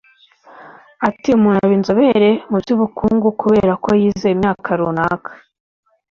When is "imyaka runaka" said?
4.35-5.31